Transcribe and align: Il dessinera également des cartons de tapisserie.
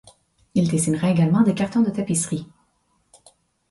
Il 0.55 0.67
dessinera 0.67 1.11
également 1.11 1.43
des 1.43 1.53
cartons 1.53 1.81
de 1.83 1.91
tapisserie. 1.91 2.47